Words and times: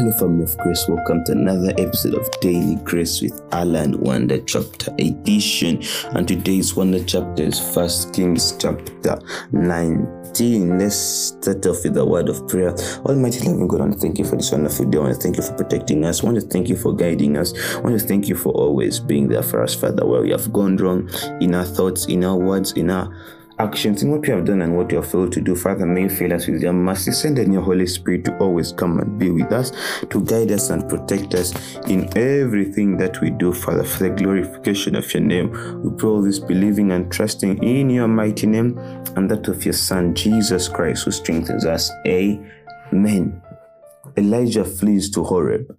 Hello, 0.00 0.12
family 0.12 0.44
of 0.44 0.56
grace. 0.56 0.88
Welcome 0.88 1.24
to 1.24 1.32
another 1.32 1.74
episode 1.76 2.14
of 2.14 2.26
Daily 2.40 2.76
Grace 2.76 3.20
with 3.20 3.38
Alan 3.52 4.00
Wonder 4.00 4.40
Chapter 4.40 4.90
Edition. 4.98 5.82
And 6.16 6.26
today's 6.26 6.74
Wonder 6.74 7.04
Chapter 7.04 7.42
is 7.42 7.60
First 7.74 8.14
Kings 8.14 8.56
chapter 8.58 9.20
19. 9.52 10.78
Let's 10.78 10.96
start 10.96 11.66
off 11.66 11.84
with 11.84 11.98
a 11.98 12.06
word 12.06 12.30
of 12.30 12.48
prayer. 12.48 12.74
Almighty 13.04 13.46
loving 13.46 13.68
God, 13.68 13.80
I 13.80 13.84
want 13.84 13.92
to 13.92 14.00
thank 14.00 14.18
you 14.18 14.24
for 14.24 14.36
this 14.36 14.50
wonderful 14.50 14.86
day. 14.86 14.96
I 14.96 15.02
want 15.02 15.16
to 15.16 15.20
thank 15.20 15.36
you 15.36 15.42
for 15.42 15.52
protecting 15.52 16.02
us. 16.06 16.22
I 16.22 16.26
want 16.26 16.40
to 16.40 16.46
thank 16.46 16.70
you 16.70 16.76
for 16.76 16.96
guiding 16.96 17.36
us. 17.36 17.52
I 17.74 17.80
want 17.80 18.00
to 18.00 18.06
thank 18.06 18.26
you 18.26 18.36
for 18.36 18.54
always 18.54 19.00
being 19.00 19.28
there 19.28 19.42
for 19.42 19.62
us, 19.62 19.74
Father, 19.74 20.06
where 20.06 20.22
we 20.22 20.30
have 20.30 20.50
gone 20.50 20.78
wrong 20.78 21.10
in 21.42 21.54
our 21.54 21.66
thoughts, 21.66 22.06
in 22.06 22.24
our 22.24 22.38
words, 22.38 22.72
in 22.72 22.88
our 22.88 23.14
actions 23.60 24.02
in 24.02 24.10
what 24.10 24.26
you 24.26 24.32
have 24.34 24.46
done 24.46 24.62
and 24.62 24.74
what 24.74 24.90
you 24.90 24.96
have 24.96 25.10
failed 25.10 25.32
to 25.32 25.40
do. 25.40 25.54
Father, 25.54 25.84
may 25.84 26.02
you 26.02 26.08
fill 26.08 26.32
us 26.32 26.46
with 26.46 26.62
your 26.62 26.72
mercy. 26.72 27.12
Send 27.12 27.38
in 27.38 27.52
your 27.52 27.62
Holy 27.62 27.86
Spirit 27.86 28.24
to 28.24 28.36
always 28.38 28.72
come 28.72 28.98
and 28.98 29.18
be 29.18 29.30
with 29.30 29.52
us, 29.52 29.70
to 30.08 30.24
guide 30.24 30.50
us 30.50 30.70
and 30.70 30.88
protect 30.88 31.34
us 31.34 31.76
in 31.86 32.08
everything 32.16 32.96
that 32.96 33.20
we 33.20 33.30
do, 33.30 33.52
Father, 33.52 33.84
for 33.84 34.04
the 34.04 34.10
glorification 34.10 34.96
of 34.96 35.12
your 35.12 35.22
name. 35.22 35.50
We 35.82 35.90
pray 35.96 36.08
all 36.08 36.22
this 36.22 36.38
believing 36.38 36.90
and 36.92 37.12
trusting 37.12 37.62
in 37.62 37.90
your 37.90 38.08
mighty 38.08 38.46
name 38.46 38.78
and 39.16 39.30
that 39.30 39.46
of 39.48 39.64
your 39.64 39.74
Son, 39.74 40.14
Jesus 40.14 40.68
Christ, 40.68 41.04
who 41.04 41.10
strengthens 41.10 41.66
us. 41.66 41.90
Amen. 42.06 43.42
Elijah 44.16 44.64
flees 44.64 45.10
to 45.10 45.22
Horeb. 45.22 45.76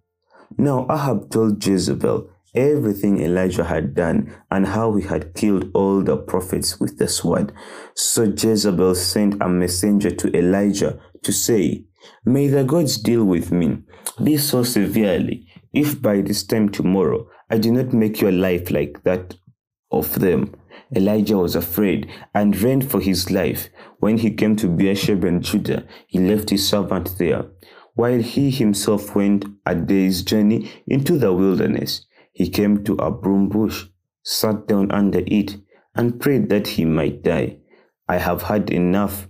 Now 0.57 0.85
Ahab 0.89 1.31
told 1.31 1.65
Jezebel, 1.65 2.29
everything 2.53 3.21
Elijah 3.21 3.63
had 3.63 3.93
done 3.93 4.35
and 4.49 4.67
how 4.67 4.93
he 4.95 5.07
had 5.07 5.33
killed 5.33 5.69
all 5.73 6.01
the 6.01 6.17
prophets 6.17 6.79
with 6.79 6.97
the 6.97 7.07
sword. 7.07 7.53
So 7.95 8.23
Jezebel 8.23 8.95
sent 8.95 9.41
a 9.41 9.47
messenger 9.47 10.11
to 10.11 10.37
Elijah 10.37 10.99
to 11.23 11.31
say, 11.31 11.85
May 12.25 12.47
the 12.47 12.63
gods 12.63 12.97
deal 12.97 13.25
with 13.25 13.51
me, 13.51 13.77
be 14.23 14.37
so 14.37 14.63
severely, 14.63 15.47
if 15.73 16.01
by 16.01 16.21
this 16.21 16.43
time 16.43 16.69
tomorrow 16.69 17.27
I 17.49 17.57
do 17.57 17.71
not 17.71 17.93
make 17.93 18.21
your 18.21 18.31
life 18.31 18.71
like 18.71 19.03
that 19.03 19.35
of 19.91 20.19
them. 20.19 20.55
Elijah 20.95 21.37
was 21.37 21.55
afraid 21.55 22.09
and 22.33 22.59
ran 22.61 22.81
for 22.81 22.99
his 22.99 23.31
life. 23.31 23.69
When 23.99 24.17
he 24.17 24.31
came 24.31 24.55
to 24.57 24.67
Beersheba 24.67 25.27
in 25.27 25.41
Judah, 25.41 25.85
he 26.07 26.19
left 26.19 26.49
his 26.49 26.67
servant 26.67 27.17
there, 27.17 27.45
while 27.95 28.19
he 28.19 28.49
himself 28.51 29.15
went 29.15 29.45
a 29.65 29.75
day's 29.75 30.21
journey 30.21 30.71
into 30.87 31.17
the 31.17 31.31
wilderness. 31.31 32.05
He 32.31 32.49
came 32.49 32.83
to 32.85 32.95
a 32.95 33.11
broom 33.11 33.49
bush, 33.49 33.85
sat 34.23 34.67
down 34.67 34.91
under 34.91 35.21
it, 35.25 35.57
and 35.95 36.19
prayed 36.19 36.49
that 36.49 36.67
he 36.67 36.85
might 36.85 37.23
die. 37.23 37.57
I 38.07 38.17
have 38.17 38.43
had 38.43 38.69
enough. 38.69 39.27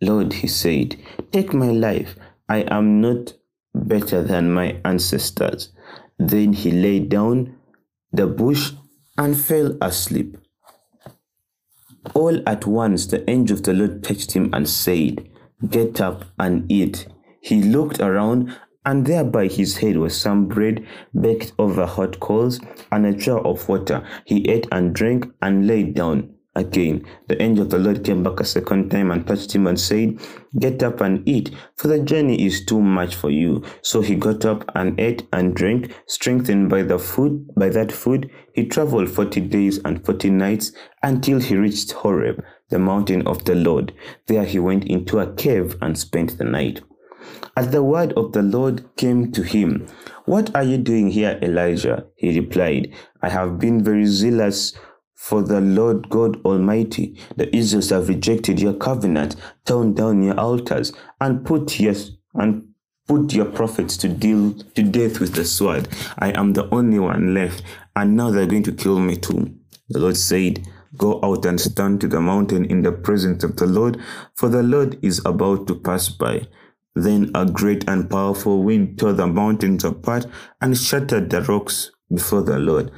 Lord, 0.00 0.32
he 0.32 0.48
said, 0.48 0.96
take 1.30 1.54
my 1.54 1.70
life. 1.70 2.16
I 2.48 2.64
am 2.68 3.00
not 3.00 3.34
better 3.74 4.22
than 4.22 4.52
my 4.52 4.80
ancestors. 4.84 5.72
Then 6.18 6.52
he 6.52 6.70
lay 6.70 7.00
down 7.00 7.56
the 8.12 8.26
bush 8.26 8.72
and 9.16 9.36
fell 9.36 9.76
asleep. 9.80 10.36
All 12.14 12.42
at 12.48 12.66
once 12.66 13.06
the 13.06 13.28
angel 13.30 13.56
of 13.56 13.62
the 13.62 13.72
Lord 13.72 14.02
touched 14.02 14.32
him 14.32 14.50
and 14.52 14.68
said, 14.68 15.28
Get 15.68 16.00
up 16.00 16.24
and 16.38 16.70
eat. 16.70 17.06
He 17.40 17.62
looked 17.62 18.00
around 18.00 18.56
and 18.84 19.06
there 19.06 19.24
by 19.24 19.46
his 19.46 19.76
head 19.78 19.96
was 19.96 20.16
some 20.16 20.46
bread 20.46 20.86
baked 21.18 21.52
over 21.58 21.86
hot 21.86 22.18
coals 22.20 22.60
and 22.90 23.06
a 23.06 23.12
jar 23.12 23.40
of 23.40 23.68
water. 23.68 24.06
He 24.24 24.48
ate 24.48 24.66
and 24.72 24.94
drank 24.94 25.26
and 25.40 25.66
lay 25.66 25.84
down. 25.84 26.34
Again, 26.54 27.06
the 27.28 27.40
angel 27.40 27.64
of 27.64 27.70
the 27.70 27.78
Lord 27.78 28.04
came 28.04 28.22
back 28.22 28.38
a 28.38 28.44
second 28.44 28.90
time 28.90 29.10
and 29.10 29.26
touched 29.26 29.54
him 29.54 29.66
and 29.66 29.80
said, 29.80 30.20
Get 30.58 30.82
up 30.82 31.00
and 31.00 31.26
eat, 31.26 31.50
for 31.76 31.88
the 31.88 31.98
journey 32.00 32.44
is 32.44 32.66
too 32.66 32.80
much 32.82 33.14
for 33.14 33.30
you. 33.30 33.64
So 33.80 34.02
he 34.02 34.16
got 34.16 34.44
up 34.44 34.70
and 34.74 35.00
ate 35.00 35.26
and 35.32 35.54
drank, 35.54 35.94
strengthened 36.06 36.68
by 36.68 36.82
the 36.82 36.98
food, 36.98 37.48
by 37.56 37.70
that 37.70 37.90
food, 37.90 38.30
he 38.52 38.66
traveled 38.66 39.08
forty 39.08 39.40
days 39.40 39.78
and 39.82 40.04
forty 40.04 40.28
nights 40.28 40.72
until 41.02 41.40
he 41.40 41.56
reached 41.56 41.92
Horeb, 41.92 42.44
the 42.68 42.78
mountain 42.78 43.26
of 43.26 43.46
the 43.46 43.54
Lord. 43.54 43.94
There 44.26 44.44
he 44.44 44.58
went 44.58 44.84
into 44.84 45.20
a 45.20 45.32
cave 45.32 45.76
and 45.80 45.96
spent 45.96 46.36
the 46.36 46.44
night. 46.44 46.82
As 47.56 47.70
the 47.70 47.82
word 47.82 48.12
of 48.14 48.32
the 48.32 48.42
Lord 48.42 48.84
came 48.96 49.32
to 49.32 49.42
him, 49.42 49.86
What 50.24 50.54
are 50.54 50.62
you 50.62 50.78
doing 50.78 51.08
here, 51.10 51.38
Elijah? 51.42 52.06
He 52.16 52.38
replied, 52.38 52.94
I 53.20 53.28
have 53.28 53.58
been 53.58 53.82
very 53.82 54.06
zealous 54.06 54.72
for 55.14 55.42
the 55.42 55.60
Lord 55.60 56.08
God 56.08 56.44
Almighty. 56.44 57.16
The 57.36 57.54
Israelites 57.54 57.90
have 57.90 58.08
rejected 58.08 58.60
your 58.60 58.74
covenant, 58.74 59.36
torn 59.64 59.94
down 59.94 60.22
your 60.22 60.38
altars, 60.38 60.92
and 61.20 61.44
put 61.46 61.78
your 61.78 61.94
and 62.34 62.68
put 63.06 63.32
your 63.32 63.46
prophets 63.46 63.96
to 63.98 64.08
deal 64.08 64.52
to 64.74 64.82
death 64.82 65.20
with 65.20 65.34
the 65.34 65.44
sword. 65.44 65.88
I 66.18 66.30
am 66.32 66.54
the 66.54 66.68
only 66.74 66.98
one 66.98 67.34
left, 67.34 67.62
and 67.94 68.16
now 68.16 68.30
they're 68.30 68.46
going 68.46 68.62
to 68.64 68.72
kill 68.72 68.98
me 68.98 69.16
too. 69.16 69.54
The 69.90 70.00
Lord 70.00 70.16
said, 70.16 70.66
Go 70.96 71.20
out 71.22 71.46
and 71.46 71.60
stand 71.60 72.00
to 72.00 72.08
the 72.08 72.20
mountain 72.20 72.64
in 72.64 72.82
the 72.82 72.92
presence 72.92 73.44
of 73.44 73.56
the 73.56 73.66
Lord, 73.66 73.98
for 74.34 74.48
the 74.48 74.62
Lord 74.62 74.98
is 75.02 75.20
about 75.24 75.66
to 75.68 75.74
pass 75.74 76.08
by. 76.08 76.46
Then 76.94 77.30
a 77.34 77.46
great 77.46 77.88
and 77.88 78.08
powerful 78.08 78.62
wind 78.62 78.98
tore 78.98 79.14
the 79.14 79.26
mountains 79.26 79.84
apart 79.84 80.26
and 80.60 80.76
shattered 80.76 81.30
the 81.30 81.42
rocks 81.42 81.90
before 82.12 82.42
the 82.42 82.58
Lord. 82.58 82.90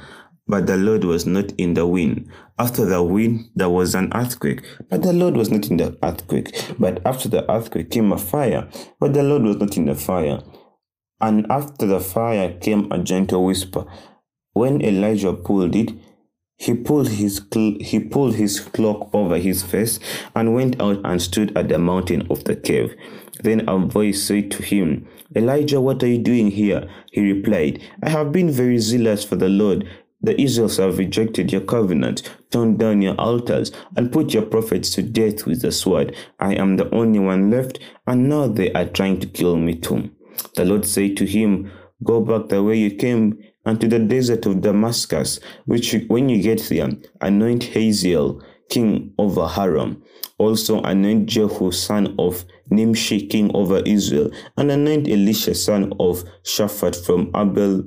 But 0.47 0.67
the 0.67 0.77
Lord 0.77 1.03
was 1.05 1.25
not 1.25 1.51
in 1.57 1.73
the 1.73 1.87
wind. 1.87 2.29
After 2.59 2.85
the 2.85 3.01
wind, 3.01 3.49
there 3.55 3.69
was 3.69 3.95
an 3.95 4.11
earthquake, 4.13 4.63
but 4.89 5.01
the 5.01 5.13
Lord 5.13 5.35
was 5.35 5.49
not 5.49 5.69
in 5.69 5.77
the 5.77 5.97
earthquake. 6.03 6.53
But 6.77 7.01
after 7.05 7.27
the 7.29 7.49
earthquake 7.51 7.89
came 7.89 8.11
a 8.11 8.17
fire, 8.17 8.69
but 8.99 9.13
the 9.13 9.23
Lord 9.23 9.43
was 9.43 9.57
not 9.57 9.75
in 9.75 9.85
the 9.85 9.95
fire. 9.95 10.41
And 11.19 11.47
after 11.49 11.87
the 11.87 11.99
fire 11.99 12.53
came 12.59 12.91
a 12.91 12.99
gentle 12.99 13.45
whisper. 13.45 13.85
When 14.53 14.81
Elijah 14.81 15.33
pulled 15.33 15.75
it, 15.75 15.91
he 16.57 16.73
pulled 16.73 17.09
his 17.09 17.41
cl- 17.53 17.77
he 17.81 17.99
pulled 17.99 18.35
his 18.35 18.59
cloak 18.59 19.09
over 19.13 19.37
his 19.37 19.63
face 19.63 19.99
and 20.33 20.53
went 20.53 20.79
out 20.81 21.01
and 21.03 21.21
stood 21.21 21.57
at 21.57 21.67
the 21.67 21.77
mountain 21.77 22.27
of 22.29 22.45
the 22.45 22.55
cave. 22.55 22.95
Then 23.43 23.67
a 23.67 23.77
voice 23.77 24.23
said 24.23 24.51
to 24.51 24.63
him, 24.63 25.07
Elijah, 25.35 25.81
what 25.81 26.01
are 26.03 26.07
you 26.07 26.17
doing 26.17 26.51
here? 26.51 26.89
He 27.11 27.31
replied, 27.31 27.81
I 28.01 28.09
have 28.09 28.31
been 28.31 28.49
very 28.49 28.77
zealous 28.77 29.23
for 29.23 29.35
the 29.35 29.49
Lord. 29.49 29.87
The 30.21 30.39
Israelites 30.41 30.77
have 30.77 30.97
rejected 30.97 31.51
your 31.51 31.61
covenant, 31.61 32.23
torn 32.49 32.77
down 32.77 33.01
your 33.01 33.15
altars, 33.15 33.71
and 33.95 34.11
put 34.11 34.33
your 34.33 34.43
prophets 34.43 34.89
to 34.91 35.03
death 35.03 35.45
with 35.45 35.61
the 35.61 35.71
sword. 35.71 36.15
I 36.39 36.55
am 36.55 36.77
the 36.77 36.89
only 36.95 37.19
one 37.19 37.51
left, 37.51 37.79
and 38.07 38.29
now 38.29 38.47
they 38.47 38.71
are 38.73 38.85
trying 38.85 39.19
to 39.19 39.27
kill 39.27 39.57
me 39.57 39.75
too. 39.75 40.09
The 40.55 40.65
Lord 40.65 40.85
said 40.85 41.17
to 41.17 41.25
him, 41.25 41.71
Go 42.03 42.21
back 42.21 42.49
the 42.49 42.63
way 42.63 42.77
you 42.77 42.91
came 42.95 43.39
and 43.65 43.79
to 43.81 43.87
the 43.87 43.99
desert 43.99 44.45
of 44.45 44.61
Damascus, 44.61 45.39
which 45.65 45.95
when 46.07 46.29
you 46.29 46.41
get 46.41 46.61
there, 46.69 46.89
anoint 47.21 47.63
Hazael, 47.63 48.41
king 48.69 49.13
over 49.17 49.47
Haram. 49.47 50.03
Also 50.37 50.81
anoint 50.81 51.27
Jehu, 51.27 51.71
son 51.71 52.15
of 52.19 52.45
Nimshi, 52.69 53.27
king 53.27 53.51
over 53.55 53.81
Israel, 53.85 54.31
and 54.57 54.71
anoint 54.71 55.07
Elisha, 55.07 55.55
son 55.55 55.93
of 55.99 56.23
Shaphat 56.43 57.05
from 57.05 57.31
Abel 57.35 57.83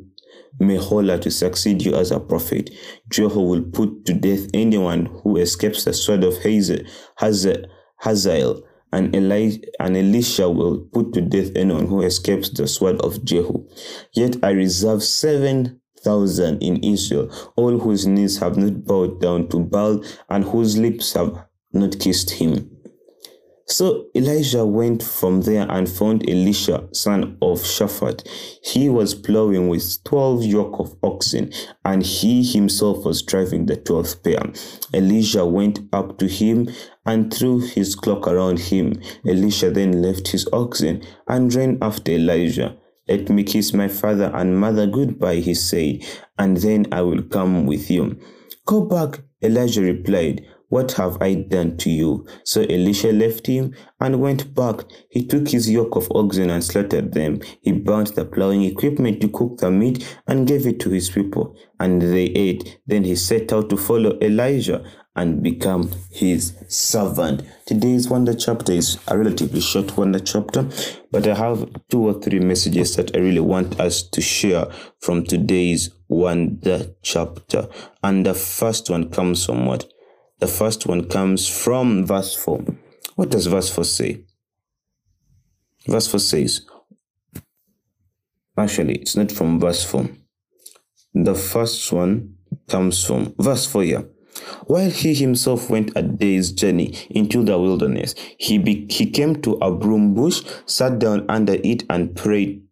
Meholah 0.61 1.21
to 1.21 1.31
succeed 1.31 1.83
you 1.83 1.95
as 1.95 2.11
a 2.11 2.21
prophet. 2.21 2.71
Jehu 3.11 3.41
will 3.41 3.63
put 3.63 4.05
to 4.07 4.15
death 4.15 4.49
anyone 4.55 5.07
who 5.23 5.37
escapes 5.37 5.85
the 5.85 5.93
sword 5.93 6.25
of 6.25 6.37
Hazael, 6.43 7.65
Hazael 8.01 8.63
and, 8.93 9.15
Eli- 9.15 9.59
and 9.81 9.97
Elisha 9.97 10.49
will 10.49 10.79
put 10.93 11.13
to 11.13 11.21
death 11.21 11.51
anyone 11.55 11.87
who 11.87 12.03
escapes 12.03 12.51
the 12.51 12.67
sword 12.67 13.01
of 13.03 13.25
Jehu. 13.25 13.69
Yet 14.15 14.37
I 14.43 14.51
reserve 14.51 15.03
seven 15.03 15.81
thousand 16.01 16.63
in 16.63 16.83
Israel, 16.83 17.31
all 17.57 17.79
whose 17.79 18.07
knees 18.07 18.39
have 18.39 18.57
not 18.57 18.85
bowed 18.85 19.21
down 19.21 19.49
to 19.49 19.59
Baal 19.61 20.03
and 20.31 20.45
whose 20.45 20.79
lips 20.79 21.13
have 21.13 21.45
not 21.73 21.99
kissed 21.99 22.31
him. 22.31 22.71
So 23.71 24.07
Elijah 24.15 24.65
went 24.65 25.03
from 25.03 25.43
there 25.43 25.71
and 25.71 25.87
found 25.89 26.29
Elisha, 26.29 26.89
son 26.93 27.37
of 27.43 27.61
Shaphat. 27.61 28.27
He 28.65 28.89
was 28.89 29.15
plowing 29.15 29.69
with 29.69 30.03
twelve 30.05 30.43
yoke 30.43 30.81
of 30.81 30.97
oxen, 31.03 31.53
and 31.85 32.03
he 32.03 32.43
himself 32.43 33.05
was 33.05 33.23
driving 33.23 33.67
the 33.67 33.77
twelfth 33.77 34.23
pair. 34.25 34.41
Elisha 34.95 35.45
went 35.45 35.81
up 35.93 36.19
to 36.19 36.27
him 36.27 36.71
and 37.05 37.33
threw 37.33 37.61
his 37.61 37.95
cloak 37.95 38.27
around 38.27 38.59
him. 38.59 39.03
Elisha 39.27 39.71
then 39.71 40.01
left 40.01 40.29
his 40.29 40.49
oxen 40.51 41.03
and 41.29 41.55
ran 41.55 41.77
after 41.83 42.13
Elijah. 42.13 42.75
Let 43.07 43.29
me 43.29 43.43
kiss 43.43 43.75
my 43.75 43.89
father 43.89 44.31
and 44.35 44.59
mother 44.59 44.87
goodbye, 44.87 45.37
he 45.37 45.55
said, 45.55 46.05
and 46.39 46.57
then 46.57 46.87
I 46.91 47.03
will 47.03 47.23
come 47.23 47.67
with 47.67 47.91
you. 47.91 48.19
Go 48.65 48.87
back, 48.87 49.21
Elijah 49.43 49.83
replied. 49.83 50.47
What 50.69 50.93
have 50.93 51.17
I 51.23 51.35
done 51.35 51.79
to 51.79 51.91
you? 51.91 52.27
So 52.45 52.61
Elisha 52.63 53.11
left 53.13 53.47
him 53.47 53.75
and 54.01 54.21
went 54.21 54.55
back. 54.55 54.85
He 55.09 55.27
took 55.27 55.49
his 55.49 55.71
yoke 55.71 55.97
of 55.97 56.13
oxen 56.15 56.51
and 56.51 56.63
slaughtered 56.63 57.15
them. 57.15 57.41
He 57.63 57.73
burnt 57.73 58.15
the 58.15 58.27
plowing 58.27 58.63
equipment 58.63 59.23
to 59.23 59.29
cook 59.29 59.59
the 59.59 59.71
meat 59.71 60.19
and 60.27 60.47
gave 60.47 60.67
it 60.67 60.79
to 60.81 60.91
his 60.91 61.09
people, 61.09 61.57
and 61.81 62.03
they 62.03 62.25
ate. 62.25 62.81
Then 62.87 63.05
he 63.05 63.17
set 63.17 63.53
out 63.53 63.71
to 63.71 63.79
follow 63.79 64.19
Elijah 64.21 64.85
and 65.17 65.43
become 65.43 65.91
his 66.13 66.55
servant. 66.69 67.43
Today's 67.67 68.09
wonder 68.09 68.35
chapter 68.35 68.73
is 68.73 68.99
a 69.09 69.19
relatively 69.19 69.61
short 69.61 69.97
wonder 69.97 70.21
chapter, 70.21 70.69
but 71.11 71.27
I 71.27 71.35
have 71.35 71.69
two 71.89 72.07
or 72.07 72.21
three 72.21 72.41
messages 72.41 72.95
that 72.97 73.17
I 73.17 73.21
really 73.21 73.41
want 73.41 73.81
us 73.81 74.03
to 74.03 74.21
share 74.21 74.67
from 75.01 75.25
today's 75.25 75.91
wonder 76.09 76.95
chapter. 77.03 77.69
And 78.03 78.27
the 78.27 78.35
first 78.35 78.91
one 78.91 79.11
comes 79.11 79.45
from 79.47 79.67
what? 79.67 79.91
The 80.41 80.47
first 80.47 80.87
one 80.87 81.09
comes 81.09 81.49
from 81.49 82.07
verse 82.07 82.33
4. 82.37 82.65
What 83.17 83.31
does 83.31 83.47
verse 83.47 83.71
4 83.75 83.85
say? 83.85 84.25
Verse 85.89 86.07
4 86.07 86.21
says, 86.21 86.67
actually, 88.57 88.97
it's 88.97 89.17
not 89.17 89.33
from 89.33 89.59
verse 89.59 89.85
4. 89.85 90.09
The 91.15 91.35
first 91.35 91.93
one 91.93 92.37
comes 92.69 93.05
from 93.05 93.35
verse 93.39 93.67
4 93.67 93.83
here. 93.83 94.09
While 94.67 94.91
he 94.91 95.15
himself 95.15 95.69
went 95.69 95.91
a 95.97 96.03
day's 96.03 96.53
journey 96.53 96.95
into 97.11 97.43
the 97.43 97.59
wilderness, 97.59 98.15
he, 98.39 98.59
be, 98.59 98.87
he 98.89 99.11
came 99.11 99.43
to 99.43 99.55
a 99.55 99.73
broom 99.73 100.15
bush, 100.15 100.43
sat 100.67 101.01
down 101.01 101.27
under 101.29 101.55
it, 101.65 101.83
and 101.91 102.15
prayed 102.15 102.63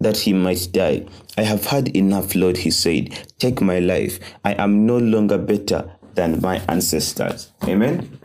that 0.00 0.16
he 0.16 0.32
might 0.32 0.68
die. 0.72 1.04
I 1.36 1.42
have 1.42 1.66
had 1.66 1.94
enough, 1.94 2.34
Lord, 2.34 2.56
he 2.56 2.70
said. 2.70 3.10
Take 3.38 3.60
my 3.60 3.78
life. 3.78 4.18
I 4.42 4.54
am 4.54 4.86
no 4.86 4.96
longer 4.96 5.36
better 5.36 5.98
than 6.14 6.40
my 6.40 6.58
ancestors. 6.68 7.52
Amen. 7.64 8.18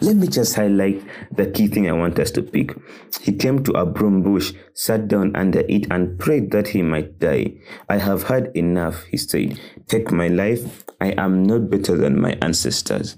Let 0.00 0.16
me 0.16 0.28
just 0.28 0.54
highlight 0.54 1.02
the 1.32 1.50
key 1.50 1.66
thing 1.66 1.88
I 1.88 1.92
want 1.92 2.18
us 2.18 2.30
to 2.32 2.42
pick. 2.42 2.76
He 3.20 3.32
came 3.32 3.64
to 3.64 3.72
a 3.72 3.86
broom 3.86 4.22
bush, 4.22 4.52
sat 4.74 5.08
down 5.08 5.34
under 5.34 5.60
it, 5.60 5.86
and 5.90 6.18
prayed 6.18 6.50
that 6.52 6.68
he 6.68 6.82
might 6.82 7.18
die. 7.18 7.54
I 7.88 7.98
have 7.98 8.24
had 8.24 8.50
enough, 8.54 9.04
he 9.04 9.16
said. 9.16 9.58
Take 9.88 10.12
my 10.12 10.28
life. 10.28 10.84
I 11.00 11.12
am 11.16 11.42
not 11.42 11.70
better 11.70 11.96
than 11.96 12.20
my 12.20 12.36
ancestors. 12.42 13.16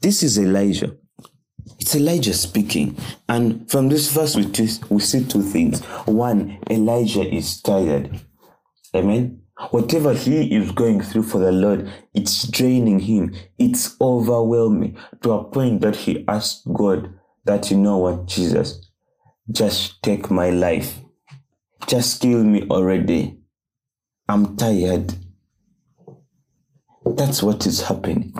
This 0.00 0.22
is 0.22 0.38
Elijah. 0.38 0.96
It's 1.78 1.94
Elijah 1.94 2.34
speaking. 2.34 2.96
And 3.28 3.68
from 3.70 3.88
this 3.88 4.10
verse, 4.12 4.36
we, 4.36 4.46
we 4.88 5.00
see 5.00 5.24
two 5.24 5.42
things. 5.42 5.82
One, 6.06 6.58
Elijah 6.70 7.22
is 7.22 7.60
tired. 7.60 8.20
Amen. 8.94 9.42
Whatever 9.70 10.12
he 10.12 10.54
is 10.54 10.70
going 10.70 11.00
through 11.00 11.22
for 11.22 11.38
the 11.38 11.52
Lord, 11.52 11.90
it's 12.12 12.46
draining 12.46 13.00
him. 13.00 13.34
It's 13.58 13.96
overwhelming 14.00 14.98
to 15.22 15.32
a 15.32 15.44
point 15.44 15.80
that 15.80 15.96
he 15.96 16.24
asked 16.28 16.70
God 16.72 17.14
that, 17.44 17.70
you 17.70 17.78
know 17.78 17.96
what, 17.96 18.26
Jesus, 18.26 18.90
just 19.50 20.02
take 20.02 20.30
my 20.30 20.50
life. 20.50 21.00
Just 21.86 22.20
kill 22.20 22.44
me 22.44 22.66
already. 22.70 23.38
I'm 24.28 24.56
tired. 24.56 25.14
That's 27.04 27.42
what 27.42 27.66
is 27.66 27.82
happening. 27.82 28.34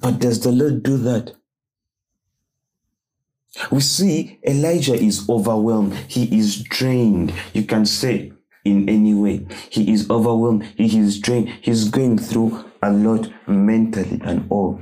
But 0.00 0.18
does 0.18 0.40
the 0.40 0.52
Lord 0.52 0.82
do 0.82 0.98
that? 0.98 1.34
We 3.70 3.80
see 3.80 4.38
Elijah 4.46 4.94
is 4.94 5.28
overwhelmed. 5.30 5.94
He 6.08 6.38
is 6.38 6.62
drained. 6.62 7.32
You 7.54 7.62
can 7.62 7.86
say 7.86 8.32
in 8.66 8.88
any 8.88 9.14
way. 9.14 9.46
He 9.70 9.92
is 9.92 10.10
overwhelmed. 10.10 10.64
He 10.76 10.98
is 10.98 11.20
drained. 11.20 11.50
He's 11.60 11.88
going 11.88 12.18
through 12.18 12.64
a 12.82 12.92
lot 12.92 13.30
mentally 13.46 14.20
and 14.24 14.46
all. 14.50 14.80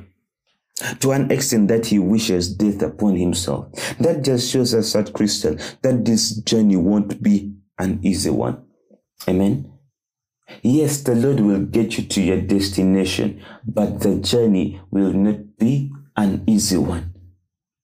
To 1.01 1.13
an 1.13 1.31
extent 1.31 1.69
that 1.69 1.87
he 1.87 1.99
wishes 1.99 2.53
death 2.53 2.83
upon 2.83 3.17
himself. 3.17 3.71
That 3.99 4.23
just 4.25 4.51
shows 4.51 4.75
us 4.75 4.97
at 4.97 5.13
Christian 5.13 5.61
that 5.83 6.05
this 6.05 6.37
journey 6.37 6.77
won't 6.77 7.23
be 7.23 7.55
an 7.79 8.01
easy 8.03 8.31
one. 8.31 8.65
Amen. 9.29 9.71
Yes, 10.63 11.03
the 11.03 11.15
Lord 11.15 11.41
will 11.41 11.61
get 11.61 11.97
you 11.97 12.05
to 12.05 12.23
your 12.23 12.41
destination, 12.41 13.43
but 13.67 14.01
the 14.01 14.17
journey 14.17 14.81
will 14.91 15.13
not 15.13 15.57
be 15.59 15.93
an 16.17 16.45
easy 16.47 16.77
one. 16.77 17.15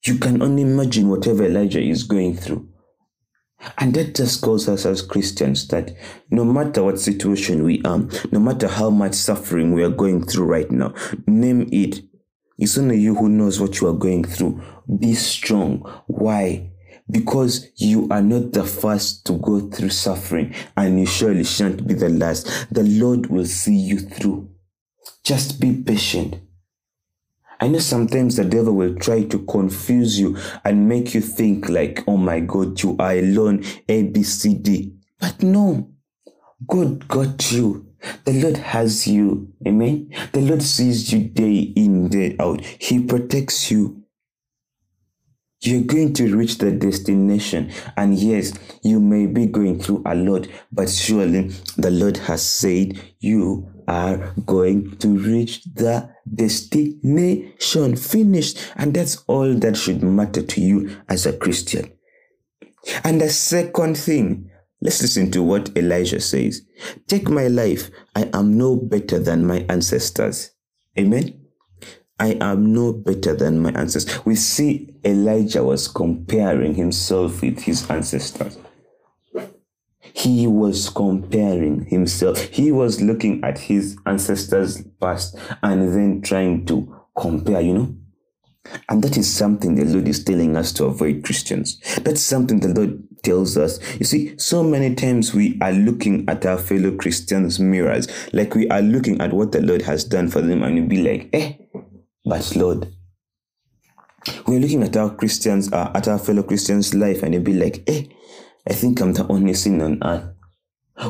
You 0.04 0.18
can 0.18 0.42
only 0.42 0.62
imagine 0.62 1.08
whatever 1.08 1.44
Elijah 1.44 1.80
is 1.80 2.04
going 2.04 2.36
through. 2.36 2.69
And 3.78 3.94
that 3.94 4.14
just 4.14 4.40
calls 4.40 4.68
us 4.68 4.86
as 4.86 5.02
Christians 5.02 5.68
that 5.68 5.94
no 6.30 6.44
matter 6.44 6.82
what 6.82 6.98
situation 6.98 7.64
we 7.64 7.82
are, 7.82 8.06
no 8.32 8.40
matter 8.40 8.68
how 8.68 8.90
much 8.90 9.14
suffering 9.14 9.72
we 9.72 9.82
are 9.82 9.90
going 9.90 10.24
through 10.24 10.46
right 10.46 10.70
now, 10.70 10.94
name 11.26 11.68
it. 11.72 12.02
It's 12.58 12.78
only 12.78 12.98
you 12.98 13.14
who 13.14 13.28
knows 13.28 13.60
what 13.60 13.80
you 13.80 13.88
are 13.88 13.94
going 13.94 14.24
through. 14.24 14.62
Be 14.98 15.14
strong. 15.14 15.80
Why? 16.06 16.70
Because 17.10 17.70
you 17.76 18.06
are 18.10 18.22
not 18.22 18.52
the 18.52 18.64
first 18.64 19.26
to 19.26 19.32
go 19.38 19.60
through 19.60 19.90
suffering 19.90 20.54
and 20.76 21.00
you 21.00 21.06
surely 21.06 21.44
shan't 21.44 21.86
be 21.86 21.94
the 21.94 22.08
last. 22.08 22.46
The 22.70 22.84
Lord 22.84 23.26
will 23.26 23.46
see 23.46 23.76
you 23.76 23.98
through. 23.98 24.50
Just 25.24 25.60
be 25.60 25.82
patient. 25.82 26.36
I 27.60 27.68
know 27.68 27.80
sometimes 27.80 28.36
the 28.36 28.44
devil 28.44 28.74
will 28.74 28.96
try 28.96 29.24
to 29.24 29.40
confuse 29.46 30.20
you 30.20 30.38
and 30.64 30.88
make 30.88 31.14
you 31.14 31.22
think 31.22 31.68
like, 31.70 32.04
oh 32.08 32.18
my 32.18 32.40
God, 32.40 32.82
you 32.82 32.96
are 32.98 33.12
alone, 33.14 33.64
A, 33.88 34.04
B, 34.04 34.22
C, 34.24 34.54
D. 34.54 34.94
But 35.20 35.42
no, 35.42 35.90
God 36.66 37.08
got 37.08 37.52
you. 37.52 37.86
The 38.24 38.32
Lord 38.42 38.58
has 38.58 39.06
you. 39.08 39.52
Amen. 39.66 40.10
The 40.32 40.40
Lord 40.42 40.62
sees 40.62 41.12
you 41.12 41.20
day 41.28 41.58
in, 41.76 42.08
day 42.10 42.36
out. 42.40 42.62
He 42.64 43.04
protects 43.04 43.70
you. 43.70 44.04
You're 45.62 45.82
going 45.82 46.14
to 46.14 46.34
reach 46.34 46.58
the 46.58 46.70
destination. 46.70 47.70
And 47.96 48.18
yes, 48.18 48.54
you 48.82 48.98
may 48.98 49.26
be 49.26 49.46
going 49.46 49.78
through 49.78 50.02
a 50.06 50.14
lot, 50.14 50.48
but 50.72 50.88
surely 50.88 51.48
the 51.76 51.90
Lord 51.90 52.16
has 52.16 52.42
said 52.42 52.98
you 53.18 53.70
are 53.86 54.32
going 54.46 54.96
to 54.98 55.18
reach 55.18 55.64
the 55.64 56.10
destination 56.34 57.96
finished. 57.96 58.58
And 58.76 58.94
that's 58.94 59.22
all 59.26 59.52
that 59.54 59.76
should 59.76 60.02
matter 60.02 60.42
to 60.42 60.60
you 60.60 60.96
as 61.08 61.26
a 61.26 61.36
Christian. 61.36 61.92
And 63.04 63.20
the 63.20 63.28
second 63.28 63.98
thing, 63.98 64.50
let's 64.80 65.02
listen 65.02 65.30
to 65.32 65.42
what 65.42 65.76
Elijah 65.76 66.20
says. 66.20 66.62
Take 67.06 67.28
my 67.28 67.48
life. 67.48 67.90
I 68.16 68.30
am 68.32 68.56
no 68.56 68.76
better 68.76 69.18
than 69.18 69.46
my 69.46 69.66
ancestors. 69.68 70.52
Amen. 70.98 71.39
I 72.20 72.36
am 72.40 72.74
no 72.74 72.92
better 72.92 73.34
than 73.34 73.60
my 73.60 73.70
ancestors. 73.70 74.24
We 74.26 74.36
see 74.36 74.94
Elijah 75.04 75.64
was 75.64 75.88
comparing 75.88 76.74
himself 76.74 77.40
with 77.40 77.60
his 77.60 77.90
ancestors. 77.90 78.58
He 80.12 80.46
was 80.46 80.90
comparing 80.90 81.86
himself. 81.86 82.38
He 82.38 82.72
was 82.72 83.00
looking 83.00 83.42
at 83.42 83.58
his 83.58 83.96
ancestors' 84.04 84.82
past 85.00 85.38
and 85.62 85.94
then 85.94 86.20
trying 86.20 86.66
to 86.66 86.94
compare, 87.18 87.62
you 87.62 87.74
know. 87.74 87.94
And 88.90 89.02
that 89.02 89.16
is 89.16 89.32
something 89.32 89.74
the 89.74 89.84
Lord 89.86 90.06
is 90.06 90.22
telling 90.22 90.56
us 90.56 90.72
to 90.74 90.84
avoid 90.84 91.24
Christians. 91.24 91.80
That's 92.02 92.20
something 92.20 92.60
the 92.60 92.68
Lord 92.68 93.02
tells 93.22 93.56
us. 93.56 93.78
You 93.98 94.04
see, 94.04 94.36
so 94.38 94.62
many 94.62 94.94
times 94.94 95.32
we 95.32 95.58
are 95.62 95.72
looking 95.72 96.28
at 96.28 96.44
our 96.44 96.58
fellow 96.58 96.94
Christians' 96.96 97.58
mirrors, 97.58 98.08
like 98.34 98.54
we 98.54 98.68
are 98.68 98.82
looking 98.82 99.20
at 99.20 99.32
what 99.32 99.52
the 99.52 99.62
Lord 99.62 99.82
has 99.82 100.04
done 100.04 100.28
for 100.28 100.42
them, 100.42 100.62
and 100.62 100.76
you 100.76 100.84
be 100.84 101.02
like, 101.02 101.30
eh, 101.32 101.54
but 102.30 102.54
Lord, 102.54 102.86
we're 104.46 104.60
looking 104.60 104.84
at 104.84 104.96
our 104.96 105.12
Christians, 105.12 105.72
uh, 105.72 105.90
at 105.96 106.06
our 106.06 106.16
fellow 106.20 106.44
Christians' 106.44 106.94
life, 106.94 107.24
and 107.24 107.34
you 107.34 107.40
be 107.40 107.54
like, 107.54 107.82
eh, 107.88 108.04
I 108.68 108.72
think 108.72 109.00
I'm 109.00 109.14
the 109.14 109.26
only 109.26 109.52
sin 109.52 109.82
on 109.82 109.98
earth. 110.04 110.32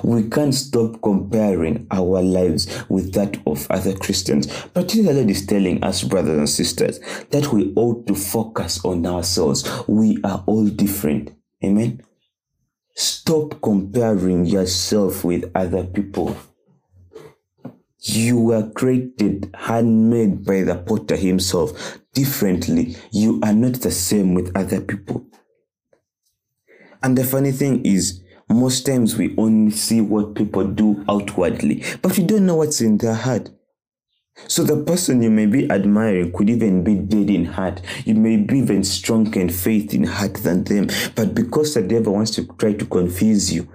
We 0.02 0.30
can't 0.30 0.54
stop 0.54 1.02
comparing 1.02 1.86
our 1.90 2.22
lives 2.22 2.84
with 2.88 3.12
that 3.12 3.36
of 3.46 3.70
other 3.70 3.94
Christians. 3.94 4.46
But 4.72 4.88
the 4.88 5.02
Lord 5.02 5.28
is 5.28 5.44
telling 5.44 5.84
us, 5.84 6.04
brothers 6.04 6.38
and 6.38 6.48
sisters, 6.48 7.00
that 7.32 7.52
we 7.52 7.74
ought 7.76 8.06
to 8.06 8.14
focus 8.14 8.82
on 8.82 9.04
ourselves. 9.04 9.70
We 9.86 10.16
are 10.24 10.42
all 10.46 10.68
different. 10.68 11.32
Amen. 11.62 12.00
Stop 12.94 13.60
comparing 13.60 14.46
yourself 14.46 15.22
with 15.22 15.50
other 15.54 15.84
people. 15.84 16.34
You 18.02 18.40
were 18.40 18.70
created, 18.70 19.54
handmade 19.54 20.44
by 20.44 20.62
the 20.62 20.76
potter 20.76 21.16
himself 21.16 21.98
differently. 22.14 22.96
You 23.12 23.40
are 23.42 23.52
not 23.52 23.74
the 23.74 23.90
same 23.90 24.34
with 24.34 24.56
other 24.56 24.80
people. 24.80 25.26
And 27.02 27.16
the 27.16 27.24
funny 27.24 27.52
thing 27.52 27.84
is, 27.84 28.22
most 28.48 28.84
times 28.84 29.16
we 29.16 29.34
only 29.36 29.70
see 29.70 30.00
what 30.00 30.34
people 30.34 30.66
do 30.66 31.04
outwardly, 31.08 31.84
but 32.02 32.16
we 32.16 32.24
don't 32.24 32.46
know 32.46 32.56
what's 32.56 32.80
in 32.80 32.98
their 32.98 33.14
heart. 33.14 33.50
So 34.48 34.64
the 34.64 34.82
person 34.82 35.22
you 35.22 35.30
may 35.30 35.46
be 35.46 35.70
admiring 35.70 36.32
could 36.32 36.48
even 36.48 36.82
be 36.82 36.94
dead 36.94 37.28
in 37.30 37.44
heart. 37.44 37.82
You 38.04 38.14
may 38.14 38.38
be 38.38 38.58
even 38.58 38.82
stronger 38.84 39.38
in 39.38 39.50
faith 39.50 39.92
in 39.92 40.04
heart 40.04 40.34
than 40.34 40.64
them. 40.64 40.88
But 41.14 41.34
because 41.34 41.74
the 41.74 41.82
devil 41.82 42.14
wants 42.14 42.30
to 42.32 42.46
try 42.58 42.72
to 42.72 42.86
confuse 42.86 43.52
you, 43.52 43.68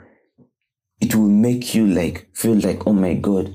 it 0.99 1.13
will 1.13 1.29
make 1.29 1.75
you 1.75 1.85
like 1.85 2.29
feel 2.33 2.55
like, 2.55 2.87
oh 2.87 2.93
my 2.93 3.13
God, 3.13 3.53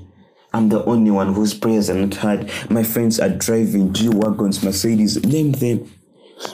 I'm 0.53 0.69
the 0.69 0.83
only 0.85 1.11
one 1.11 1.33
whose 1.33 1.53
prayers 1.53 1.89
are 1.89 1.95
not 1.95 2.15
heard. 2.15 2.51
My 2.69 2.83
friends 2.83 3.19
are 3.19 3.29
driving 3.29 3.93
G 3.93 4.09
wagons, 4.09 4.63
Mercedes, 4.63 5.23
name 5.25 5.53
them. 5.53 5.89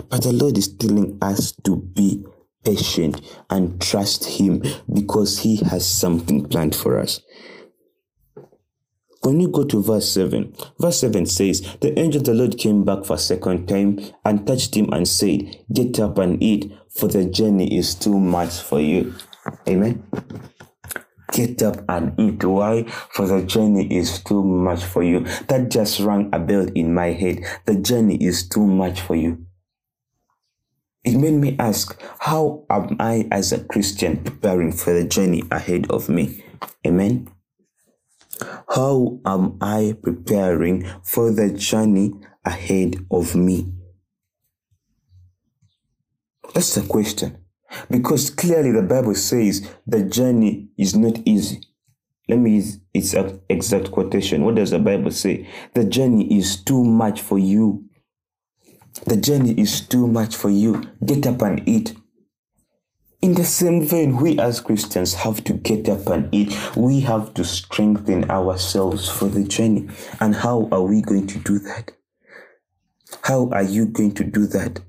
But 0.09 0.23
the 0.23 0.33
Lord 0.33 0.57
is 0.57 0.67
telling 0.67 1.17
us 1.21 1.51
to 1.63 1.77
be 1.77 2.25
patient 2.63 3.21
and 3.49 3.81
trust 3.81 4.25
Him 4.25 4.61
because 4.91 5.39
He 5.39 5.57
has 5.57 5.85
something 5.85 6.47
planned 6.47 6.75
for 6.75 6.99
us. 6.99 7.21
When 9.21 9.39
you 9.39 9.49
go 9.49 9.65
to 9.65 9.81
verse 9.81 10.09
7, 10.11 10.55
verse 10.79 11.01
7 11.01 11.25
says, 11.25 11.61
The 11.81 11.97
angel 11.99 12.21
of 12.21 12.25
the 12.27 12.33
Lord 12.33 12.57
came 12.57 12.85
back 12.85 13.03
for 13.03 13.15
a 13.15 13.19
second 13.19 13.67
time 13.67 13.99
and 14.23 14.45
touched 14.45 14.75
him 14.75 14.93
and 14.93 15.07
said, 15.07 15.65
Get 15.73 15.99
up 15.99 16.17
and 16.19 16.41
eat, 16.41 16.71
for 16.89 17.07
the 17.09 17.25
journey 17.25 17.77
is 17.77 17.95
too 17.95 18.17
much 18.19 18.61
for 18.61 18.79
you. 18.79 19.13
Amen. 19.67 20.03
Get 21.31 21.61
up 21.61 21.83
and 21.89 22.17
eat. 22.19 22.43
Why? 22.43 22.83
For 22.83 23.27
the 23.27 23.43
journey 23.43 23.93
is 23.93 24.23
too 24.23 24.43
much 24.43 24.83
for 24.83 25.03
you. 25.03 25.25
That 25.47 25.69
just 25.69 25.99
rang 25.99 26.29
a 26.33 26.39
bell 26.39 26.67
in 26.73 26.93
my 26.93 27.07
head. 27.07 27.43
The 27.65 27.75
journey 27.75 28.15
is 28.23 28.47
too 28.47 28.65
much 28.65 29.01
for 29.01 29.15
you. 29.15 29.45
It 31.03 31.17
made 31.17 31.35
me 31.35 31.55
ask, 31.57 31.99
how 32.19 32.65
am 32.69 32.97
I 32.99 33.27
as 33.31 33.53
a 33.53 33.63
Christian 33.63 34.23
preparing 34.23 34.73
for 34.73 34.93
the 34.93 35.05
journey 35.05 35.43
ahead 35.51 35.89
of 35.89 36.09
me? 36.09 36.43
Amen. 36.85 37.29
How 38.69 39.19
am 39.25 39.57
I 39.61 39.95
preparing 40.01 40.85
for 41.03 41.31
the 41.31 41.51
journey 41.51 42.13
ahead 42.43 43.05
of 43.09 43.35
me? 43.35 43.71
That's 46.53 46.75
the 46.75 46.85
question. 46.87 47.37
Because 47.89 48.29
clearly 48.29 48.71
the 48.71 48.81
Bible 48.81 49.15
says 49.15 49.69
the 49.85 50.03
journey 50.03 50.69
is 50.77 50.95
not 50.95 51.19
easy. 51.25 51.61
Let 52.29 52.39
me 52.39 52.55
use 52.55 52.79
its 52.93 53.13
an 53.13 53.41
exact 53.49 53.91
quotation. 53.91 54.43
What 54.43 54.55
does 54.55 54.71
the 54.71 54.79
Bible 54.79 55.11
say? 55.11 55.47
The 55.73 55.85
journey 55.85 56.37
is 56.37 56.61
too 56.63 56.83
much 56.83 57.21
for 57.21 57.39
you. 57.39 57.85
The 59.05 59.17
journey 59.17 59.51
is 59.51 59.81
too 59.81 60.07
much 60.07 60.35
for 60.35 60.49
you. 60.49 60.83
Get 61.05 61.25
up 61.27 61.41
and 61.41 61.67
eat. 61.67 61.95
In 63.21 63.33
the 63.33 63.45
same 63.45 63.85
vein, 63.85 64.17
we 64.17 64.37
as 64.39 64.59
Christians 64.59 65.15
have 65.15 65.43
to 65.45 65.53
get 65.53 65.89
up 65.89 66.07
and 66.07 66.33
eat. 66.33 66.55
We 66.75 66.99
have 67.01 67.33
to 67.35 67.43
strengthen 67.43 68.29
ourselves 68.29 69.09
for 69.09 69.27
the 69.27 69.43
journey. 69.43 69.89
And 70.19 70.35
how 70.35 70.67
are 70.71 70.83
we 70.83 71.01
going 71.01 71.27
to 71.27 71.39
do 71.39 71.59
that? 71.59 71.91
How 73.23 73.49
are 73.51 73.63
you 73.63 73.87
going 73.87 74.13
to 74.15 74.23
do 74.23 74.45
that? 74.47 74.81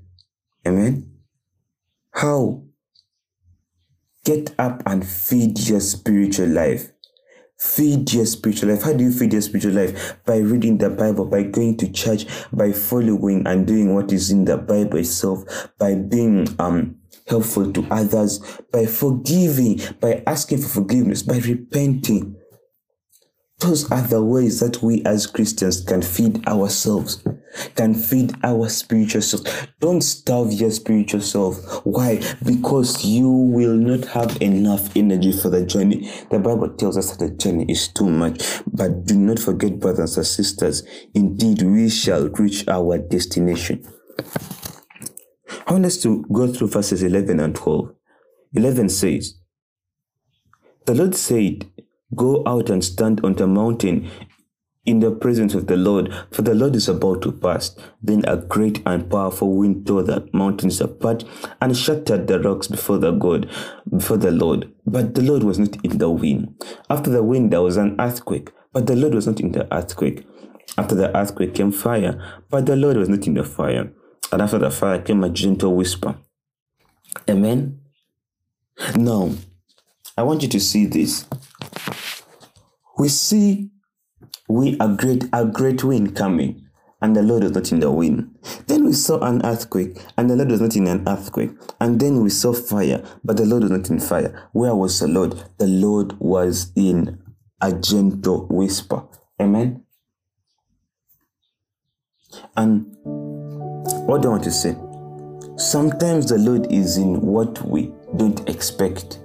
Amen? 0.67 1.11
How? 2.11 2.63
Get 4.29 4.53
up 4.59 4.83
and 4.85 5.03
feed 5.03 5.57
your 5.57 5.79
spiritual 5.79 6.49
life. 6.49 6.91
Feed 7.57 8.13
your 8.13 8.27
spiritual 8.27 8.69
life. 8.69 8.83
How 8.83 8.93
do 8.93 9.03
you 9.03 9.11
feed 9.11 9.33
your 9.33 9.41
spiritual 9.41 9.71
life? 9.71 10.23
By 10.23 10.37
reading 10.37 10.77
the 10.77 10.91
Bible, 10.91 11.25
by 11.25 11.41
going 11.41 11.77
to 11.77 11.91
church, 11.91 12.27
by 12.53 12.71
following 12.71 13.47
and 13.47 13.65
doing 13.65 13.95
what 13.95 14.11
is 14.11 14.29
in 14.29 14.45
the 14.45 14.55
Bible 14.55 14.99
itself, 14.99 15.71
by 15.79 15.95
being 15.95 16.47
um 16.59 16.97
helpful 17.25 17.73
to 17.73 17.87
others, 17.89 18.39
by 18.71 18.85
forgiving, 18.85 19.81
by 19.99 20.21
asking 20.27 20.59
for 20.59 20.81
forgiveness, 20.81 21.23
by 21.23 21.39
repenting. 21.39 22.35
Those 23.57 23.91
are 23.91 24.03
the 24.03 24.23
ways 24.23 24.59
that 24.59 24.83
we 24.83 25.03
as 25.05 25.25
Christians 25.25 25.81
can 25.81 26.03
feed 26.03 26.47
ourselves, 26.47 27.23
can 27.75 27.93
feed 27.93 28.33
our 28.43 28.69
spiritual 28.69 29.21
self. 29.21 29.67
Don't 29.79 30.01
starve 30.01 30.53
your 30.53 30.71
spiritual 30.71 31.21
self. 31.21 31.85
Why? 31.85 32.21
Because 32.45 33.05
you 33.05 33.29
will 33.29 33.75
not 33.75 34.05
have 34.09 34.41
enough 34.41 34.95
energy 34.95 35.31
for 35.31 35.49
the 35.49 35.65
journey. 35.65 36.09
The 36.29 36.39
Bible 36.39 36.69
tells 36.69 36.97
us 36.97 37.15
that 37.15 37.25
the 37.25 37.35
journey 37.35 37.65
is 37.69 37.87
too 37.87 38.09
much. 38.09 38.61
But 38.67 39.05
do 39.05 39.15
not 39.15 39.39
forget, 39.39 39.79
brothers 39.79 40.17
and 40.17 40.25
sisters, 40.25 40.83
indeed 41.13 41.61
we 41.61 41.89
shall 41.89 42.29
reach 42.29 42.67
our 42.67 42.97
destination. 42.97 43.85
I 45.67 45.73
want 45.73 45.85
us 45.85 46.01
to 46.03 46.25
go 46.31 46.51
through 46.51 46.69
verses 46.69 47.03
11 47.03 47.39
and 47.39 47.55
12. 47.55 47.93
11 48.55 48.89
says, 48.89 49.35
The 50.85 50.95
Lord 50.95 51.15
said, 51.15 51.69
Go 52.15 52.41
out 52.47 52.71
and 52.71 52.83
stand 52.83 53.21
on 53.23 53.35
the 53.35 53.45
mountain 53.45 54.09
in 54.85 54.99
the 54.99 55.11
presence 55.11 55.53
of 55.53 55.67
the 55.67 55.77
Lord, 55.77 56.13
for 56.31 56.41
the 56.41 56.55
Lord 56.55 56.75
is 56.75 56.87
about 56.87 57.21
to 57.23 57.31
pass. 57.31 57.75
Then 58.01 58.23
a 58.25 58.37
great 58.37 58.81
and 58.85 59.09
powerful 59.09 59.55
wind 59.55 59.85
tore 59.85 60.03
the 60.03 60.27
mountains 60.33 60.81
apart 60.81 61.23
and 61.61 61.77
shattered 61.77 62.27
the 62.27 62.39
rocks 62.39 62.67
before 62.67 62.97
the 62.97 63.11
God, 63.11 63.49
before 63.89 64.17
the 64.17 64.31
Lord. 64.31 64.71
But 64.85 65.15
the 65.15 65.21
Lord 65.21 65.43
was 65.43 65.59
not 65.59 65.75
in 65.83 65.97
the 65.97 66.09
wind. 66.09 66.63
After 66.89 67.09
the 67.09 67.23
wind 67.23 67.51
there 67.51 67.61
was 67.61 67.77
an 67.77 67.99
earthquake, 67.99 68.51
but 68.73 68.87
the 68.87 68.95
Lord 68.95 69.13
was 69.13 69.27
not 69.27 69.39
in 69.39 69.51
the 69.51 69.71
earthquake. 69.73 70.25
After 70.77 70.95
the 70.95 71.15
earthquake 71.15 71.55
came 71.55 71.71
fire, 71.71 72.41
but 72.49 72.65
the 72.65 72.75
Lord 72.75 72.97
was 72.97 73.09
not 73.09 73.27
in 73.27 73.33
the 73.33 73.43
fire. 73.43 73.91
And 74.31 74.41
after 74.41 74.57
the 74.57 74.71
fire 74.71 75.01
came 75.01 75.23
a 75.23 75.29
gentle 75.29 75.75
whisper. 75.75 76.15
Amen. 77.27 77.81
Now, 78.95 79.31
I 80.17 80.23
want 80.23 80.41
you 80.41 80.47
to 80.49 80.59
see 80.59 80.85
this 80.85 81.25
we 82.99 83.07
see 83.07 83.71
we 84.47 84.77
a 84.79 84.87
great 84.87 85.25
a 85.33 85.45
great 85.45 85.83
wind 85.83 86.15
coming 86.15 86.65
and 87.01 87.15
the 87.15 87.23
lord 87.23 87.43
was 87.43 87.53
not 87.53 87.71
in 87.71 87.79
the 87.79 87.91
wind. 87.91 88.35
Then 88.67 88.85
we 88.85 88.93
saw 88.93 89.19
an 89.21 89.45
earthquake 89.45 89.97
and 90.17 90.29
the 90.29 90.35
lord 90.35 90.51
was 90.51 90.61
not 90.61 90.75
in 90.75 90.87
an 90.87 91.07
earthquake. 91.07 91.51
And 91.79 91.99
then 91.99 92.21
we 92.21 92.29
saw 92.29 92.53
fire 92.53 93.03
but 93.23 93.37
the 93.37 93.45
lord 93.45 93.63
was 93.63 93.71
not 93.71 93.89
in 93.89 93.99
fire. 93.99 94.49
Where 94.51 94.75
was 94.75 94.99
the 94.99 95.07
lord? 95.07 95.41
The 95.57 95.67
lord 95.67 96.19
was 96.19 96.71
in 96.75 97.21
a 97.61 97.73
gentle 97.73 98.47
whisper. 98.47 99.03
Amen? 99.41 99.83
And 102.55 102.85
what 104.07 104.21
do 104.21 104.27
i 104.27 104.31
want 104.31 104.43
to 104.43 104.51
say? 104.51 104.75
Sometimes 105.57 106.29
the 106.29 106.37
lord 106.37 106.71
is 106.71 106.97
in 106.97 107.21
what 107.21 107.61
we 107.65 107.91
don't 108.17 108.47
expect. 108.49 109.19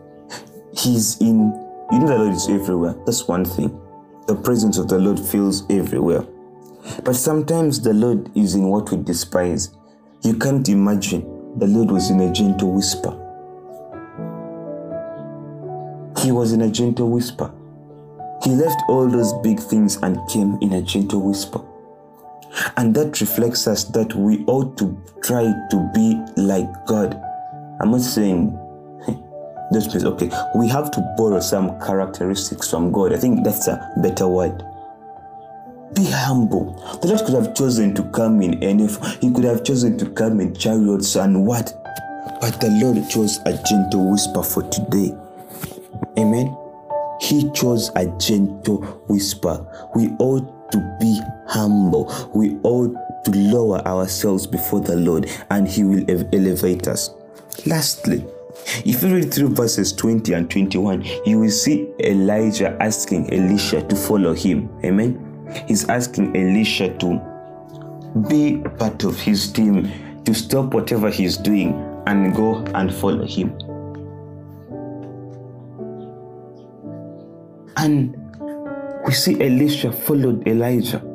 He's 0.76 1.20
in 1.20 1.64
you 1.92 1.99
know 2.00 2.06
the 2.06 2.18
Lord 2.18 2.34
is 2.34 2.49
everywhere. 2.49 2.94
That's 3.04 3.28
one 3.28 3.44
thing. 3.44 3.83
The 4.26 4.35
presence 4.35 4.78
of 4.78 4.88
the 4.88 4.99
Lord 4.99 5.21
feels 5.21 5.69
everywhere. 5.71 6.26
But 7.04 7.14
sometimes 7.14 7.81
the 7.81 7.93
Lord 7.93 8.31
is 8.35 8.54
in 8.54 8.69
what 8.69 8.90
we 8.90 8.97
despise. 8.97 9.76
You 10.23 10.38
can't 10.38 10.66
imagine 10.69 11.23
the 11.59 11.66
Lord 11.66 11.90
was 11.90 12.11
in 12.11 12.21
a 12.21 12.33
gentle 12.33 12.73
whisper. 12.73 13.11
He 16.23 16.33
was 16.33 16.52
in 16.52 16.62
a 16.62 16.71
gentle 16.71 17.11
whisper. 17.11 17.52
He 18.43 18.50
left 18.50 18.81
all 18.88 19.09
those 19.09 19.35
big 19.43 19.61
things 19.61 19.97
and 19.97 20.19
came 20.31 20.57
in 20.62 20.73
a 20.73 20.83
gentle 20.83 21.21
whisper. 21.21 21.61
And 22.78 22.95
that 22.95 23.21
reflects 23.21 23.66
us 23.66 23.85
that 23.85 24.14
we 24.14 24.45
ought 24.47 24.78
to 24.78 24.97
try 25.23 25.45
to 25.71 25.90
be 25.95 26.19
like 26.37 26.69
God. 26.87 27.21
I'm 27.81 27.90
not 27.90 28.00
saying 28.00 28.59
this 29.71 29.87
place. 29.87 30.04
Okay, 30.04 30.30
we 30.54 30.68
have 30.68 30.90
to 30.92 31.14
borrow 31.16 31.40
some 31.40 31.78
characteristics 31.80 32.71
from 32.71 32.92
God. 32.92 33.12
I 33.12 33.16
think 33.16 33.44
that's 33.44 33.68
a 33.68 33.92
better 34.02 34.28
word. 34.28 34.62
Be 35.94 36.04
humble. 36.11 36.73
The 37.02 37.09
Lord 37.09 37.21
could 37.25 37.35
have 37.35 37.54
chosen 37.54 37.94
to 37.94 38.02
come 38.11 38.42
in 38.42 38.62
any. 38.62 38.88
He 39.21 39.33
could 39.33 39.44
have 39.44 39.64
chosen 39.64 39.97
to 39.99 40.11
come 40.11 40.40
in 40.40 40.54
chariots 40.54 41.14
and 41.16 41.47
what, 41.47 41.73
but 42.40 42.61
the 42.61 42.71
Lord 42.83 43.09
chose 43.09 43.38
a 43.47 43.52
gentle 43.62 44.11
whisper 44.11 44.42
for 44.42 44.62
today. 44.71 45.14
Amen. 46.18 46.56
He 47.21 47.50
chose 47.52 47.90
a 47.94 48.06
gentle 48.18 48.83
whisper. 49.09 49.64
We 49.94 50.09
ought 50.18 50.73
to 50.73 50.97
be 51.00 51.21
humble. 51.47 52.12
We 52.35 52.59
ought 52.64 52.94
to 53.25 53.30
lower 53.30 53.78
ourselves 53.87 54.47
before 54.47 54.80
the 54.80 54.97
Lord, 54.97 55.30
and 55.50 55.68
He 55.68 55.85
will 55.85 56.04
elevate 56.09 56.88
us. 56.88 57.11
Lastly, 57.66 58.26
if 58.85 59.02
you 59.02 59.14
read 59.14 59.33
through 59.33 59.49
verses 59.50 59.92
20 59.92 60.33
and 60.33 60.50
21, 60.50 61.04
you 61.25 61.38
will 61.38 61.50
see 61.50 61.88
Elijah 62.00 62.76
asking 62.80 63.33
Elisha 63.33 63.83
to 63.83 63.97
follow 63.97 64.35
him. 64.35 64.68
Amen. 64.85 65.21
He's 65.68 65.88
asking 65.88 66.37
Elisha 66.37 66.97
to 66.99 67.21
be 68.28 68.62
part 68.78 69.04
of 69.04 69.18
his 69.18 69.52
team, 69.52 69.90
to 70.25 70.35
stop 70.35 70.73
whatever 70.73 71.11
he's 71.11 71.37
doing 71.37 71.75
and 72.06 72.35
go 72.35 72.64
and 72.75 72.94
follow 72.94 73.26
him. 73.26 73.50
And 77.76 78.16
we 79.04 79.12
see 79.12 79.40
Elisha 79.42 79.92
followed 79.92 80.47
Elijah. 80.49 81.13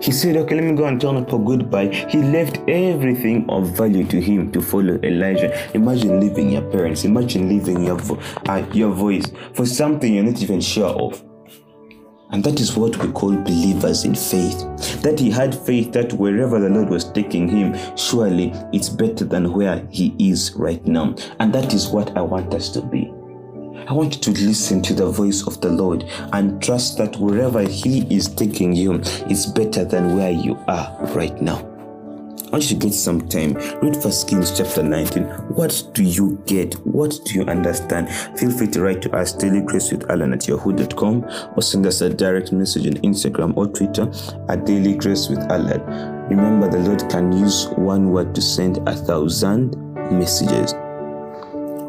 He 0.00 0.12
said, 0.12 0.36
Okay, 0.36 0.54
let 0.54 0.64
me 0.64 0.74
go 0.74 0.86
and 0.86 1.00
tell 1.00 1.22
for 1.26 1.44
goodbye. 1.44 1.88
He 2.08 2.22
left 2.22 2.58
everything 2.68 3.48
of 3.50 3.76
value 3.76 4.06
to 4.06 4.20
him 4.20 4.50
to 4.52 4.60
follow 4.62 4.98
Elijah. 5.02 5.52
Imagine 5.74 6.20
leaving 6.20 6.50
your 6.50 6.62
parents, 6.62 7.04
imagine 7.04 7.48
leaving 7.48 7.84
your, 7.84 7.96
vo- 7.96 8.20
uh, 8.48 8.64
your 8.72 8.92
voice 8.92 9.30
for 9.54 9.66
something 9.66 10.14
you're 10.14 10.24
not 10.24 10.40
even 10.40 10.60
sure 10.60 10.90
of. 10.90 11.22
And 12.32 12.44
that 12.44 12.60
is 12.60 12.76
what 12.76 12.96
we 12.98 13.10
call 13.12 13.36
believers 13.36 14.04
in 14.04 14.14
faith. 14.14 15.02
That 15.02 15.18
he 15.18 15.30
had 15.30 15.54
faith 15.54 15.92
that 15.92 16.12
wherever 16.12 16.60
the 16.60 16.70
Lord 16.70 16.88
was 16.88 17.10
taking 17.10 17.48
him, 17.48 17.76
surely 17.96 18.52
it's 18.72 18.88
better 18.88 19.24
than 19.24 19.52
where 19.52 19.84
he 19.90 20.14
is 20.18 20.52
right 20.54 20.84
now. 20.86 21.16
And 21.40 21.52
that 21.52 21.74
is 21.74 21.88
what 21.88 22.16
I 22.16 22.22
want 22.22 22.54
us 22.54 22.70
to 22.70 22.82
be. 22.82 23.12
I 23.90 23.92
want 23.92 24.14
you 24.14 24.20
to 24.32 24.44
listen 24.46 24.82
to 24.82 24.94
the 24.94 25.10
voice 25.10 25.44
of 25.48 25.60
the 25.60 25.68
Lord 25.68 26.04
and 26.32 26.62
trust 26.62 26.96
that 26.98 27.16
wherever 27.16 27.62
He 27.62 28.02
is 28.14 28.28
taking 28.28 28.72
you 28.72 29.00
is 29.28 29.46
better 29.46 29.84
than 29.84 30.16
where 30.16 30.30
you 30.30 30.56
are 30.68 30.96
right 31.12 31.42
now. 31.42 31.56
I 31.56 32.50
want 32.52 32.70
you 32.70 32.78
to 32.78 32.86
get 32.86 32.94
some 32.94 33.26
time. 33.26 33.54
Read 33.82 34.00
First 34.00 34.28
Kings 34.28 34.56
chapter 34.56 34.84
19. 34.84 35.24
What 35.56 35.90
do 35.92 36.04
you 36.04 36.40
get? 36.46 36.74
What 36.86 37.18
do 37.24 37.34
you 37.34 37.42
understand? 37.46 38.08
Feel 38.38 38.52
free 38.52 38.68
to 38.68 38.80
write 38.80 39.02
to 39.02 39.10
us 39.10 39.32
daily 39.32 39.60
grace 39.60 39.90
with 39.90 40.08
Alan 40.08 40.34
at 40.34 40.46
yahoo.com 40.46 41.24
or 41.56 41.60
send 41.60 41.84
us 41.84 42.00
a 42.00 42.08
direct 42.08 42.52
message 42.52 42.86
on 42.86 42.92
Instagram 43.02 43.56
or 43.56 43.66
Twitter 43.66 44.08
at 44.48 44.66
daily 44.66 44.94
grace 44.94 45.28
with 45.28 45.40
Alan. 45.50 45.80
Remember, 46.28 46.70
the 46.70 46.78
Lord 46.78 47.10
can 47.10 47.32
use 47.32 47.66
one 47.70 48.12
word 48.12 48.36
to 48.36 48.40
send 48.40 48.78
a 48.88 48.94
thousand 48.94 49.76
messages. 50.12 50.74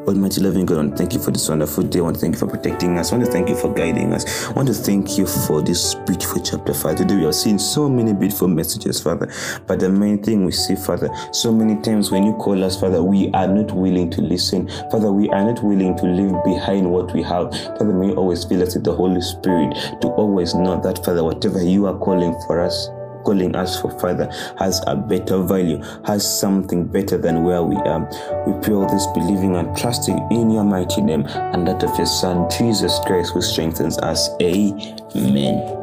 Almighty 0.08 0.42
loving 0.42 0.66
God, 0.66 0.76
I 0.76 0.78
want 0.82 0.92
to 0.92 0.98
thank 0.98 1.14
you 1.14 1.20
for 1.20 1.30
this 1.30 1.48
wonderful 1.48 1.84
day. 1.84 2.00
I 2.00 2.02
want 2.02 2.16
to 2.16 2.22
thank 2.22 2.34
you 2.34 2.40
for 2.40 2.48
protecting 2.48 2.98
us. 2.98 3.12
I 3.12 3.18
want 3.18 3.28
to 3.28 3.32
thank 3.32 3.50
you 3.50 3.56
for 3.56 3.72
guiding 3.72 4.14
us. 4.14 4.48
I 4.48 4.54
want 4.54 4.68
to 4.70 4.74
thank 4.74 5.18
you 5.18 5.28
for 5.28 5.62
this 5.62 5.94
beautiful 5.94 6.42
chapter, 6.42 6.74
Father. 6.74 6.98
Today 6.98 7.18
we 7.18 7.26
are 7.26 7.32
seeing 7.32 7.60
so 7.60 7.88
many 7.88 8.12
beautiful 8.12 8.48
messages, 8.48 9.00
Father. 9.00 9.32
But 9.68 9.80
the 9.80 9.90
main 9.90 10.24
thing 10.24 10.44
we 10.44 10.54
see, 10.54 10.76
Father, 10.76 11.10
so 11.32 11.52
many 11.52 11.80
times 11.84 12.10
when 12.10 12.24
you 12.24 12.34
call 12.34 12.64
us, 12.64 12.80
Father, 12.80 13.04
we 13.04 13.30
are 13.34 13.48
not 13.48 13.72
willing 13.74 14.10
to 14.12 14.22
listen. 14.22 14.68
Father, 14.90 15.12
we 15.12 15.30
are 15.30 15.44
not 15.44 15.64
willing 15.64 15.96
to 15.98 16.06
leave 16.06 16.36
behind 16.44 16.92
what 16.92 17.14
we 17.14 17.22
have. 17.22 17.52
Father, 17.78 17.94
may 17.94 18.08
you 18.08 18.16
always 18.16 18.44
fill 18.44 18.64
us 18.64 18.74
with 18.74 18.84
the 18.84 18.94
Holy 18.94 19.22
Spirit 19.22 19.76
to 20.02 20.08
always 20.08 20.56
know 20.56 20.82
that, 20.82 21.06
Father, 21.06 21.24
whatever 21.24 21.64
you 21.64 21.86
are 21.86 21.98
calling 22.00 22.34
for 22.48 22.60
us, 22.60 22.90
calling 23.24 23.56
us 23.56 23.80
for 23.82 23.92
Father 24.00 24.30
has 24.58 24.82
a 24.88 24.96
better 24.96 25.42
value, 25.44 25.82
has 26.06 26.40
something 26.40 26.86
better 26.86 27.18
than 27.18 27.44
where 27.44 27.64
we 27.64 27.76
are. 27.78 28.02
We 28.46 28.54
pray 28.62 28.76
all 28.76 28.88
this 28.88 29.08
believing 29.08 29.56
and 29.56 29.76
trusting 29.78 30.18
in 30.32 30.52
your 30.52 30.64
mighty 30.64 31.02
name 31.02 31.26
and 31.28 31.68
that 31.68 31.84
of 31.84 31.96
your 31.98 32.08
Son, 32.08 32.50
Jesus 32.50 33.00
Christ, 33.06 33.34
who 33.34 33.42
strengthens 33.42 33.98
us. 34.00 34.30
Amen. 34.42 35.81